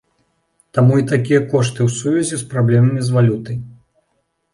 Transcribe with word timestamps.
Таму 0.77 0.93
і 1.01 1.03
такія 1.11 1.41
кошты 1.51 1.79
ў 1.87 1.93
сувязі 1.97 2.39
з 2.43 2.47
праблемамі 2.53 3.05
з 3.11 3.17
валютай. 3.17 3.57